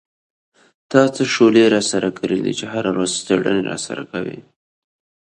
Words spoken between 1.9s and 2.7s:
سره کرلې دي چې